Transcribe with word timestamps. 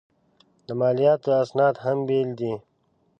د 0.67 0.67
مالیاتو 0.79 1.29
اسناد 1.43 1.75
هم 1.85 1.97
بېل 2.07 2.29
دي. 2.39 2.53